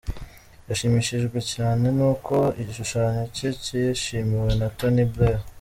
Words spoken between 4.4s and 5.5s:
na Tony Blair.